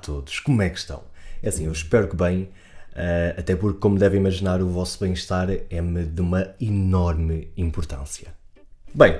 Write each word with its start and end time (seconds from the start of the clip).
todos, 0.00 0.40
como 0.40 0.62
é 0.62 0.68
que 0.68 0.78
estão? 0.78 1.02
É 1.42 1.48
assim, 1.48 1.66
eu 1.66 1.72
espero 1.72 2.08
que 2.08 2.16
bem, 2.16 2.42
uh, 2.92 3.38
até 3.38 3.56
porque, 3.56 3.78
como 3.78 3.98
devem 3.98 4.20
imaginar, 4.20 4.62
o 4.62 4.68
vosso 4.68 4.98
bem-estar 5.00 5.48
é-me 5.70 6.04
de 6.04 6.20
uma 6.20 6.54
enorme 6.60 7.50
importância. 7.56 8.28
Bem, 8.94 9.18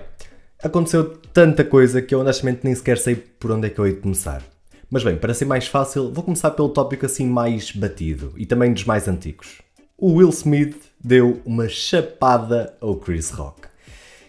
aconteceu 0.63 1.17
tanta 1.33 1.65
coisa 1.65 2.03
que 2.03 2.15
eu 2.15 2.21
honestamente 2.21 2.61
nem 2.63 2.75
sequer 2.75 2.99
sei 2.99 3.17
por 3.17 3.51
onde 3.51 3.67
é 3.67 3.71
que 3.71 3.79
eu 3.79 3.87
hei 3.87 3.95
de 3.95 4.01
começar. 4.01 4.43
Mas 4.91 5.03
bem, 5.03 5.17
para 5.17 5.33
ser 5.33 5.47
mais 5.47 5.67
fácil, 5.67 6.13
vou 6.13 6.23
começar 6.23 6.51
pelo 6.51 6.69
tópico 6.69 7.07
assim 7.07 7.27
mais 7.27 7.73
batido 7.73 8.35
e 8.37 8.45
também 8.45 8.75
dos 8.75 8.85
mais 8.85 9.09
antigos. 9.09 9.63
O 9.97 10.17
Will 10.17 10.29
Smith 10.29 10.77
deu 11.03 11.41
uma 11.47 11.69
chapada 11.69 12.75
ao 12.81 12.97
Chris 12.97 13.31
Rock. 13.31 13.63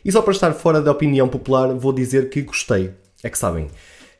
E 0.06 0.12
só 0.12 0.22
para 0.22 0.32
estar 0.32 0.54
fora 0.54 0.82
da 0.82 0.92
opinião 0.92 1.28
popular, 1.28 1.74
vou 1.74 1.92
dizer 1.92 2.30
que 2.30 2.42
gostei. 2.42 2.92
É 3.22 3.30
que 3.30 3.38
sabem, 3.38 3.68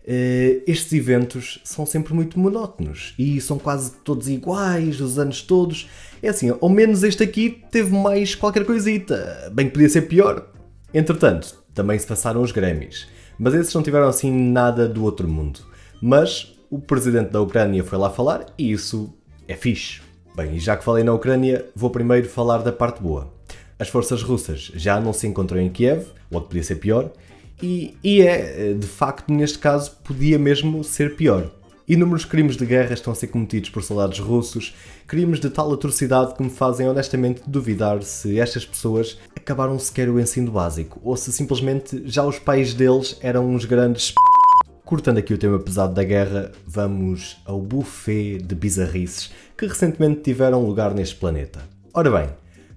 estes 0.06 0.92
eventos 0.94 1.62
são 1.64 1.86
sempre 1.86 2.14
muito 2.14 2.40
monótonos 2.40 3.14
e 3.18 3.40
são 3.40 3.58
quase 3.58 3.94
todos 4.04 4.28
iguais, 4.28 5.00
os 5.00 5.18
anos 5.18 5.42
todos. 5.42 5.90
É 6.22 6.30
assim, 6.30 6.50
ao 6.50 6.70
menos 6.70 7.04
este 7.04 7.24
aqui 7.24 7.64
teve 7.72 7.92
mais 7.96 8.36
qualquer 8.36 8.66
coisita, 8.66 9.52
bem 9.54 9.68
que 9.68 9.74
podia 9.74 9.90
ser 9.90 10.04
pior. 10.04 10.50
Entretanto, 10.94 11.56
também 11.74 11.98
se 11.98 12.06
passaram 12.06 12.42
os 12.42 12.52
Grammys, 12.52 13.08
mas 13.38 13.54
esses 13.54 13.74
não 13.74 13.84
tiveram 13.84 14.08
assim 14.08 14.32
nada 14.32 14.88
do 14.88 15.04
outro 15.04 15.28
mundo. 15.28 15.62
Mas 16.02 16.54
o 16.70 16.80
presidente 16.80 17.32
da 17.32 17.42
Ucrânia 17.42 17.84
foi 17.84 17.98
lá 17.98 18.10
falar 18.10 18.48
e 18.58 18.72
isso 18.72 19.14
é 19.48 19.56
fixe. 19.56 20.02
Bem, 20.36 20.56
e 20.56 20.60
já 20.60 20.76
que 20.76 20.84
falei 20.84 21.04
na 21.04 21.14
Ucrânia, 21.14 21.66
vou 21.76 21.90
primeiro 21.90 22.28
falar 22.28 22.60
da 22.60 22.72
parte 22.72 23.02
boa. 23.02 23.32
As 23.78 23.90
forças 23.90 24.24
russas 24.24 24.72
já 24.76 25.00
não 25.00 25.14
se 25.14 25.28
encontram 25.28 25.60
em 25.60 25.70
Kiev, 25.70 26.06
que 26.32 26.40
podia 26.40 26.64
ser 26.64 26.76
pior, 26.76 27.12
e, 27.62 27.98
e 28.04 28.22
é, 28.22 28.74
de 28.74 28.88
facto, 28.88 29.32
neste 29.32 29.60
caso, 29.60 29.92
podia 30.04 30.38
mesmo 30.38 30.84
ser 30.84 31.16
pior. 31.16 31.52
Inúmeros 31.88 32.24
crimes 32.24 32.56
de 32.56 32.66
guerra 32.66 32.94
estão 32.94 33.12
a 33.12 33.16
ser 33.16 33.28
cometidos 33.28 33.70
por 33.70 33.84
soldados 33.84 34.18
russos, 34.18 34.74
crimes 35.06 35.40
de 35.42 35.50
tal 35.50 35.72
atrocidade 35.74 36.34
que 36.34 36.42
me 36.42 36.50
fazem 36.50 36.88
honestamente 36.88 37.42
duvidar 37.46 38.02
se 38.04 38.40
estas 38.40 38.66
pessoas 38.66 39.18
acabaram 39.36 39.78
sequer 39.78 40.10
o 40.10 40.18
ensino 40.18 40.50
básico 40.50 41.02
ou 41.04 41.18
se 41.18 41.34
simplesmente 41.34 42.02
já 42.06 42.24
os 42.24 42.40
pais 42.40 42.74
deles 42.74 43.18
eram 43.22 43.50
uns 43.50 43.66
grandes. 43.66 44.14
Cortando 44.86 45.18
aqui 45.18 45.34
o 45.34 45.38
tema 45.38 45.60
pesado 45.60 45.94
da 45.94 46.06
guerra, 46.06 46.54
vamos 46.66 47.42
ao 47.46 47.60
buffet 47.60 48.38
de 48.38 48.56
bizarrices 48.56 49.32
que 49.58 49.66
recentemente 49.66 50.22
tiveram 50.22 50.66
lugar 50.66 50.94
neste 50.94 51.16
planeta. 51.16 51.68
Ora 51.94 52.10
bem, 52.10 52.30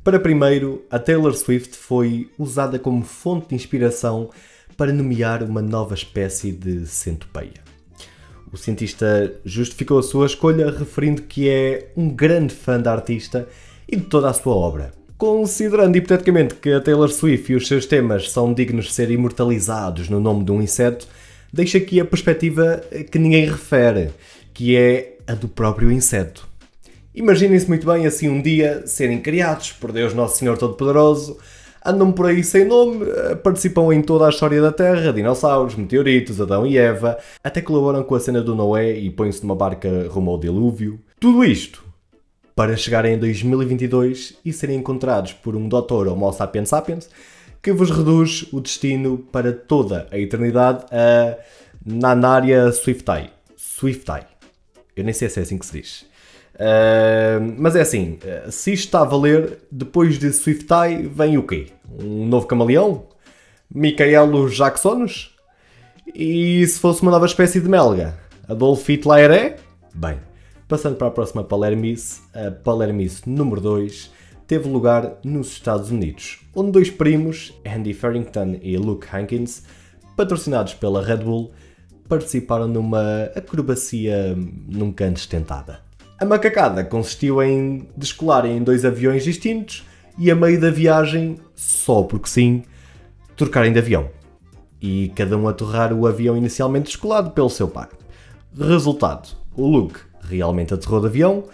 para 0.02 0.18
primeiro, 0.18 0.84
a 0.90 0.98
Taylor 0.98 1.34
Swift 1.34 1.76
foi 1.76 2.30
usada 2.36 2.78
como 2.78 3.04
fonte 3.04 3.50
de 3.50 3.54
inspiração 3.54 4.30
para 4.76 4.92
nomear 4.92 5.42
uma 5.42 5.62
nova 5.62 5.94
espécie 5.94 6.52
de 6.52 6.86
centopeia. 6.86 7.66
O 8.52 8.56
cientista 8.56 9.34
justificou 9.44 9.98
a 9.98 10.02
sua 10.02 10.26
escolha 10.26 10.70
referindo 10.70 11.22
que 11.22 11.48
é 11.48 11.90
um 11.96 12.08
grande 12.08 12.54
fã 12.54 12.80
da 12.80 12.92
artista 12.92 13.48
e 13.88 13.96
de 13.96 14.04
toda 14.04 14.30
a 14.30 14.32
sua 14.32 14.54
obra. 14.54 14.92
Considerando 15.18 15.96
hipoteticamente 15.96 16.54
que 16.54 16.70
a 16.70 16.80
Taylor 16.80 17.08
Swift 17.08 17.52
e 17.52 17.56
os 17.56 17.66
seus 17.66 17.86
temas 17.86 18.30
são 18.30 18.52
dignos 18.52 18.86
de 18.86 18.92
ser 18.92 19.10
imortalizados 19.10 20.08
no 20.08 20.20
nome 20.20 20.44
de 20.44 20.52
um 20.52 20.62
inseto, 20.62 21.08
deixa 21.52 21.78
aqui 21.78 21.98
a 22.00 22.04
perspectiva 22.04 22.82
que 23.10 23.18
ninguém 23.18 23.46
refere, 23.46 24.10
que 24.52 24.76
é 24.76 25.16
a 25.26 25.34
do 25.34 25.48
próprio 25.48 25.90
inseto. 25.90 26.46
Imaginem-se 27.14 27.66
muito 27.66 27.86
bem 27.86 28.06
assim 28.06 28.28
um 28.28 28.42
dia 28.42 28.86
serem 28.86 29.20
criados 29.20 29.72
por 29.72 29.90
Deus 29.90 30.12
Nosso 30.12 30.36
Senhor 30.38 30.58
Todo-Poderoso, 30.58 31.38
andam 31.86 32.12
por 32.12 32.26
aí 32.26 32.42
sem 32.42 32.64
nome, 32.64 33.06
eh, 33.08 33.34
participam 33.36 33.92
em 33.92 34.02
toda 34.02 34.26
a 34.26 34.30
história 34.30 34.60
da 34.60 34.72
Terra, 34.72 35.12
dinossauros, 35.12 35.74
meteoritos, 35.74 36.40
Adão 36.40 36.66
e 36.66 36.76
Eva, 36.76 37.18
até 37.42 37.60
colaboram 37.60 38.02
com 38.02 38.14
a 38.14 38.20
cena 38.20 38.42
do 38.42 38.54
Noé 38.54 38.98
e 38.98 39.10
põem-se 39.10 39.42
numa 39.42 39.54
barca 39.54 39.88
rumo 40.08 40.30
ao 40.30 40.38
dilúvio. 40.38 40.98
Tudo 41.20 41.44
isto 41.44 41.84
para 42.54 42.76
chegarem 42.76 43.14
em 43.14 43.18
2022 43.18 44.38
e 44.44 44.52
serem 44.52 44.78
encontrados 44.78 45.32
por 45.34 45.54
um 45.54 45.68
doutor 45.68 46.08
Homo 46.08 46.32
sapiens 46.32 46.70
sapiens 46.70 47.10
que 47.62 47.72
vos 47.72 47.90
reduz 47.90 48.46
o 48.52 48.60
destino 48.60 49.18
para 49.18 49.52
toda 49.52 50.06
a 50.10 50.18
eternidade 50.18 50.84
a 50.90 51.36
Nanária 51.84 52.72
Swiftai. 52.72 53.30
Swiftai. 53.56 54.26
Eu 54.96 55.04
nem 55.04 55.12
sei 55.12 55.28
se 55.28 55.38
é 55.38 55.42
assim 55.42 55.58
que 55.58 55.66
se 55.66 55.80
diz. 55.80 56.06
Uh, 56.56 57.54
mas 57.58 57.76
é 57.76 57.82
assim, 57.82 58.18
se 58.50 58.72
isto 58.72 58.86
está 58.86 59.02
a 59.02 59.04
valer, 59.04 59.58
depois 59.70 60.18
de 60.18 60.32
Swiftai 60.32 61.02
vem 61.02 61.36
o 61.36 61.42
quê? 61.42 61.66
Um 62.02 62.26
novo 62.26 62.46
camaleão? 62.46 63.08
Micaelo 63.72 64.48
Jacksonos? 64.48 65.34
E 66.14 66.66
se 66.66 66.80
fosse 66.80 67.02
uma 67.02 67.10
nova 67.10 67.26
espécie 67.26 67.60
de 67.60 67.68
melga? 67.68 68.18
Adolf 68.48 68.88
Hitler 68.88 69.30
é? 69.30 69.56
Bem, 69.92 70.18
passando 70.68 70.96
para 70.96 71.08
a 71.08 71.10
próxima 71.10 71.44
Palermice, 71.44 72.20
a 72.32 72.50
Palermice 72.50 73.28
número 73.28 73.60
2 73.60 74.10
teve 74.46 74.68
lugar 74.68 75.18
nos 75.24 75.48
Estados 75.48 75.90
Unidos, 75.90 76.38
onde 76.54 76.70
dois 76.70 76.88
primos, 76.88 77.52
Andy 77.66 77.92
Farrington 77.92 78.56
e 78.62 78.76
Luke 78.76 79.06
Hankins, 79.12 79.64
patrocinados 80.16 80.74
pela 80.74 81.04
Red 81.04 81.18
Bull, 81.18 81.50
participaram 82.08 82.68
numa 82.68 83.24
acrobacia 83.34 84.36
nunca 84.36 85.04
antes 85.04 85.26
tentada. 85.26 85.85
A 86.18 86.24
macacada 86.24 86.82
consistiu 86.82 87.42
em 87.42 87.88
descolarem 87.94 88.56
em 88.56 88.62
dois 88.62 88.86
aviões 88.86 89.22
distintos 89.22 89.86
e 90.18 90.30
a 90.30 90.34
meio 90.34 90.58
da 90.58 90.70
viagem, 90.70 91.36
só 91.54 92.02
porque 92.02 92.28
sim, 92.28 92.62
trocarem 93.36 93.70
de 93.70 93.78
avião. 93.78 94.08
E 94.80 95.12
cada 95.14 95.36
um 95.36 95.46
aterrar 95.46 95.92
o 95.92 96.06
avião 96.06 96.34
inicialmente 96.34 96.86
descolado 96.86 97.32
pelo 97.32 97.50
seu 97.50 97.68
pai. 97.68 97.88
Resultado, 98.58 99.28
o 99.54 99.66
Luke 99.66 100.00
realmente 100.22 100.72
aterrou 100.72 101.00
de 101.00 101.06
avião, 101.06 101.44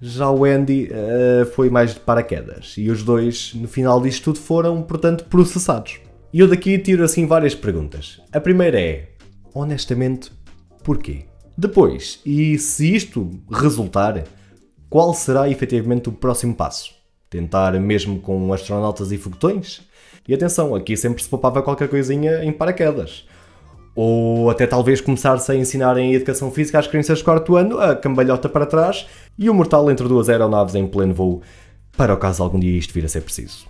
já 0.00 0.28
o 0.28 0.44
Andy 0.44 0.88
uh, 0.90 1.46
foi 1.52 1.70
mais 1.70 1.94
de 1.94 2.00
paraquedas. 2.00 2.74
E 2.76 2.90
os 2.90 3.04
dois, 3.04 3.54
no 3.54 3.68
final 3.68 4.00
disto 4.00 4.24
tudo, 4.24 4.40
foram, 4.40 4.82
portanto, 4.82 5.24
processados. 5.26 6.00
E 6.32 6.40
eu 6.40 6.48
daqui 6.48 6.78
tiro 6.78 7.04
assim 7.04 7.26
várias 7.26 7.54
perguntas. 7.54 8.20
A 8.32 8.40
primeira 8.40 8.80
é, 8.80 9.10
honestamente, 9.54 10.32
porquê? 10.82 11.29
Depois, 11.60 12.20
e 12.24 12.56
se 12.56 12.96
isto 12.96 13.30
resultar, 13.52 14.24
qual 14.88 15.12
será 15.12 15.46
efetivamente 15.46 16.08
o 16.08 16.12
próximo 16.12 16.54
passo? 16.54 16.94
Tentar 17.28 17.78
mesmo 17.78 18.18
com 18.18 18.50
astronautas 18.50 19.12
e 19.12 19.18
foguetões? 19.18 19.82
E 20.26 20.32
atenção, 20.32 20.74
aqui 20.74 20.96
sempre 20.96 21.22
se 21.22 21.28
poupava 21.28 21.60
qualquer 21.60 21.90
coisinha 21.90 22.42
em 22.42 22.50
paraquedas. 22.50 23.26
Ou 23.94 24.48
até 24.48 24.66
talvez 24.66 25.02
começar-se 25.02 25.52
a 25.52 25.54
ensinar 25.54 25.98
em 25.98 26.14
educação 26.14 26.50
física 26.50 26.78
às 26.78 26.86
crianças 26.86 27.18
de 27.18 27.24
quarto 27.24 27.54
ano 27.56 27.78
a 27.78 27.94
cambalhota 27.94 28.48
para 28.48 28.64
trás 28.64 29.06
e 29.38 29.50
o 29.50 29.54
mortal 29.54 29.90
entre 29.90 30.08
duas 30.08 30.30
aeronaves 30.30 30.74
em 30.74 30.86
pleno 30.86 31.12
voo, 31.12 31.42
para 31.94 32.14
o 32.14 32.16
caso 32.16 32.42
algum 32.42 32.58
dia 32.58 32.78
isto 32.78 32.94
vir 32.94 33.04
a 33.04 33.08
ser 33.08 33.20
preciso. 33.20 33.66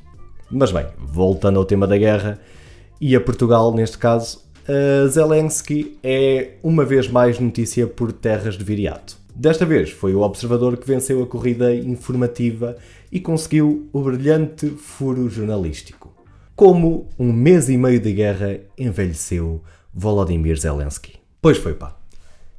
Mas 0.49 0.71
bem, 0.71 0.87
voltando 0.97 1.59
ao 1.59 1.65
tema 1.65 1.89
da 1.89 1.99
guerra, 1.99 2.39
e 3.01 3.17
a 3.17 3.21
Portugal 3.21 3.75
neste 3.75 3.99
caso, 3.99 4.49
uh, 4.71 5.09
Zelensky 5.09 5.99
é 6.03 6.53
uma 6.63 6.85
vez 6.85 7.09
mais 7.09 7.39
notícia 7.39 7.87
por 7.87 8.13
terras 8.13 8.57
de 8.57 8.65
viriato. 8.65 9.19
Desta 9.35 9.67
vez 9.67 9.91
foi 9.91 10.15
o 10.15 10.21
observador 10.21 10.77
que 10.77 10.87
venceu 10.87 11.23
a 11.23 11.27
corrida 11.27 11.75
informativa 11.75 12.77
e 13.11 13.21
conseguiu 13.21 13.89
o 13.93 14.01
brilhante 14.01 14.69
furo 14.71 15.29
jornalístico. 15.29 16.13
Como 16.55 17.09
um 17.19 17.33
mês 17.33 17.69
e 17.69 17.77
meio 17.77 18.01
de 18.01 18.13
guerra 18.13 18.61
envelheceu 18.77 19.63
Volodymyr 19.95 20.59
Zelensky. 20.59 21.15
Pois 21.41 21.57
foi, 21.57 21.75
pá. 21.75 22.00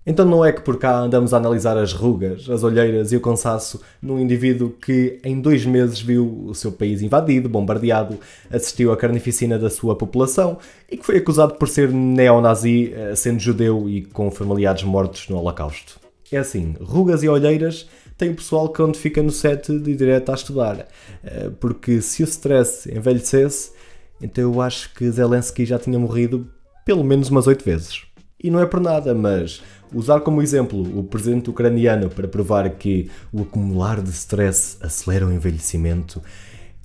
Então 0.06 0.26
não 0.26 0.44
é 0.44 0.52
que 0.52 0.62
por 0.62 0.78
cá 0.78 0.98
andamos 0.98 1.32
a 1.32 1.38
analisar 1.38 1.78
as 1.78 1.94
rugas, 1.94 2.50
as 2.50 2.64
olheiras 2.64 3.12
e 3.12 3.18
o 3.18 3.22
cansaço 3.22 3.80
num 4.02 4.20
indivíduo 4.20 4.72
que 4.72 5.20
em 5.24 5.40
dois 5.40 5.64
meses 5.64 6.02
viu 6.02 6.46
o 6.48 6.56
seu 6.56 6.72
país 6.72 7.04
invadido, 7.04 7.48
bombardeado, 7.48 8.18
assistiu 8.50 8.92
à 8.92 8.98
carnificina 8.98 9.60
da 9.60 9.70
sua 9.70 9.96
população 9.96 10.58
e 10.90 10.98
que 10.98 11.06
foi 11.06 11.18
acusado 11.18 11.54
por 11.54 11.70
ser 11.70 11.92
neonazi, 11.92 12.92
eh, 12.96 13.16
sendo 13.16 13.40
judeu 13.40 13.88
e 13.88 14.02
com 14.02 14.32
familiares 14.32 14.82
mortos 14.84 15.30
no 15.30 15.38
Holocausto. 15.38 16.00
É 16.32 16.38
assim, 16.38 16.76
rugas 16.82 17.22
e 17.22 17.30
olheiras 17.30 17.88
tem 18.18 18.32
o 18.32 18.36
pessoal 18.36 18.70
que 18.70 18.82
onde 18.82 18.98
fica 18.98 19.22
no 19.22 19.32
set 19.32 19.72
de 19.80 19.96
direto 19.96 20.32
a 20.32 20.36
estudar, 20.36 20.88
eh, 21.24 21.52
porque 21.60 22.02
se 22.02 22.24
o 22.24 22.26
stress 22.26 22.92
envelhecesse, 22.92 23.72
então 24.20 24.44
eu 24.44 24.62
acho 24.62 24.94
que 24.96 25.10
Zelensky 25.12 25.64
já 25.64 25.78
tinha 25.78 26.00
morrido 26.00 26.48
pelo 26.86 27.04
menos 27.04 27.30
umas 27.30 27.46
oito 27.46 27.64
vezes. 27.64 28.11
E 28.44 28.50
não 28.50 28.60
é 28.60 28.66
por 28.66 28.80
nada, 28.80 29.14
mas 29.14 29.62
usar 29.94 30.22
como 30.22 30.42
exemplo 30.42 30.82
o 30.98 31.04
presidente 31.04 31.50
ucraniano 31.50 32.10
para 32.10 32.28
provar 32.28 32.70
que 32.72 33.10
o 33.32 33.42
acumular 33.42 34.02
de 34.02 34.10
stress 34.10 34.78
acelera 34.82 35.28
o 35.28 35.32
envelhecimento 35.32 36.22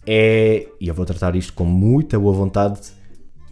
é, 0.07 0.69
e 0.81 0.87
eu 0.87 0.95
vou 0.95 1.05
tratar 1.05 1.35
isto 1.35 1.53
com 1.53 1.65
muita 1.65 2.19
boa 2.19 2.33
vontade, 2.33 2.81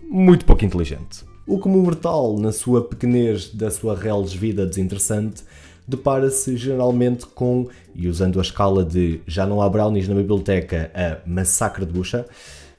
muito 0.09 0.45
pouco 0.45 0.65
inteligente. 0.65 1.25
O 1.47 1.59
comum 1.59 1.83
mortal, 1.83 2.39
na 2.39 2.53
sua 2.53 2.83
pequenez 2.83 3.53
da 3.53 3.71
sua 3.71 3.97
reles 3.97 4.33
vida 4.33 4.65
desinteressante, 4.65 5.43
depara-se 5.87 6.57
geralmente 6.57 7.27
com, 7.27 7.69
e 7.95 8.09
usando 8.09 8.39
a 8.39 8.43
escala 8.43 8.85
de 8.85 9.21
já 9.27 9.45
não 9.45 9.61
há 9.61 9.69
brownies 9.69 10.09
na 10.09 10.15
biblioteca, 10.15 10.93
a 10.95 11.29
massacre 11.29 11.85
de 11.85 11.93
bucha, 11.93 12.25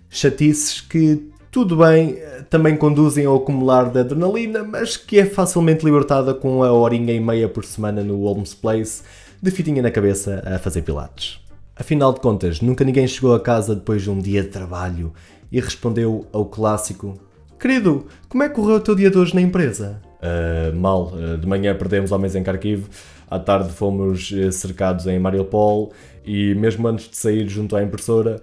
chatices 0.09 0.79
que 0.79 1.29
tudo 1.55 1.77
bem, 1.77 2.17
também 2.49 2.75
conduzem 2.75 3.25
ao 3.25 3.37
acumular 3.37 3.89
de 3.89 3.97
adrenalina, 3.97 4.61
mas 4.61 4.97
que 4.97 5.17
é 5.17 5.25
facilmente 5.25 5.85
libertada 5.85 6.33
com 6.33 6.61
a 6.61 6.73
horinha 6.73 7.13
e 7.13 7.19
meia 7.21 7.47
por 7.47 7.63
semana 7.63 8.03
no 8.03 8.25
Holmes 8.25 8.53
Place, 8.53 9.03
de 9.41 9.51
fitinha 9.51 9.81
na 9.81 9.89
cabeça 9.89 10.43
a 10.45 10.59
fazer 10.59 10.81
pilates. 10.81 11.39
Afinal 11.73 12.11
de 12.11 12.19
contas, 12.19 12.59
nunca 12.59 12.83
ninguém 12.83 13.07
chegou 13.07 13.33
a 13.33 13.39
casa 13.39 13.73
depois 13.73 14.01
de 14.01 14.09
um 14.09 14.19
dia 14.19 14.43
de 14.43 14.49
trabalho 14.49 15.13
e 15.49 15.61
respondeu 15.61 16.27
ao 16.33 16.43
clássico: 16.43 17.17
Querido, 17.57 18.05
como 18.27 18.43
é 18.43 18.49
que 18.49 18.55
correu 18.55 18.75
o 18.75 18.81
teu 18.81 18.93
dia 18.93 19.09
de 19.09 19.17
hoje 19.17 19.33
na 19.33 19.39
empresa? 19.39 20.01
Uh, 20.19 20.75
mal, 20.75 21.13
uh, 21.13 21.37
de 21.37 21.47
manhã 21.47 21.73
perdemos 21.73 22.11
homens 22.11 22.35
em 22.35 22.43
Kharkiv, 22.43 22.87
à 23.31 23.39
tarde 23.39 23.71
fomos 23.71 24.29
uh, 24.29 24.51
cercados 24.51 25.07
em 25.07 25.17
Mariupol 25.19 25.93
e 26.25 26.53
mesmo 26.53 26.85
antes 26.85 27.09
de 27.09 27.15
sair 27.15 27.47
junto 27.47 27.77
à 27.77 27.81
impressora, 27.81 28.41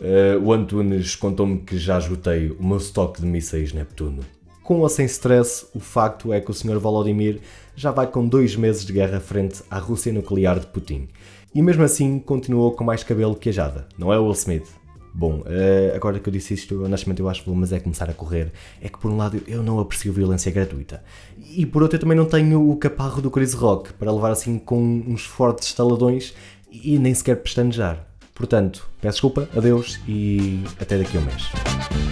Uh, 0.00 0.42
o 0.42 0.52
Antunes 0.52 1.14
contou-me 1.14 1.58
que 1.58 1.76
já 1.76 1.98
esgotei 1.98 2.50
o 2.58 2.64
meu 2.64 2.78
estoque 2.78 3.20
de 3.20 3.26
mísseis 3.26 3.74
Neptuno. 3.74 4.22
Com 4.62 4.80
ou 4.80 4.88
sem 4.88 5.04
stress, 5.04 5.66
o 5.74 5.80
facto 5.80 6.32
é 6.32 6.40
que 6.40 6.50
o 6.50 6.54
Sr. 6.54 6.78
Volodymyr 6.78 7.40
já 7.76 7.90
vai 7.90 8.06
com 8.06 8.26
dois 8.26 8.56
meses 8.56 8.86
de 8.86 8.92
guerra 8.92 9.20
frente 9.20 9.62
à 9.70 9.78
Rússia 9.78 10.12
nuclear 10.12 10.58
de 10.58 10.66
Putin. 10.68 11.08
E 11.54 11.60
mesmo 11.60 11.82
assim 11.82 12.18
continuou 12.18 12.72
com 12.72 12.82
mais 12.82 13.04
cabelo 13.04 13.34
que 13.34 13.50
a 13.50 13.52
Jada, 13.52 13.88
não 13.98 14.12
é 14.12 14.18
Will 14.18 14.32
Smith? 14.32 14.68
Bom, 15.12 15.40
uh, 15.40 15.94
agora 15.94 16.18
que 16.18 16.28
eu 16.28 16.32
disse 16.32 16.54
isto, 16.54 16.84
honestamente 16.84 17.20
eu 17.20 17.28
acho 17.28 17.40
que 17.40 17.48
vou 17.48 17.56
mas 17.56 17.72
é 17.72 17.80
começar 17.80 18.08
a 18.08 18.14
correr. 18.14 18.52
É 18.80 18.88
que 18.88 18.98
por 18.98 19.10
um 19.10 19.16
lado 19.16 19.42
eu 19.46 19.62
não 19.62 19.80
aprecio 19.80 20.12
violência 20.12 20.50
gratuita. 20.50 21.02
E 21.36 21.66
por 21.66 21.82
outro 21.82 21.96
eu 21.96 22.00
também 22.00 22.16
não 22.16 22.24
tenho 22.24 22.70
o 22.70 22.76
caparro 22.76 23.20
do 23.20 23.30
Chris 23.30 23.52
Rock 23.52 23.92
para 23.94 24.10
levar 24.10 24.30
assim 24.30 24.58
com 24.58 24.80
uns 24.80 25.26
fortes 25.26 25.66
estaladões 25.68 26.32
e 26.70 26.98
nem 26.98 27.12
sequer 27.12 27.36
pestanejar. 27.42 28.09
Portanto, 28.40 28.88
peço 29.02 29.16
desculpa, 29.16 29.46
adeus 29.54 30.00
e 30.08 30.64
até 30.80 30.96
daqui 30.96 31.18
a 31.18 31.20
um 31.20 31.24
mês. 31.24 31.50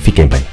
Fiquem 0.02 0.28
bem. 0.28 0.44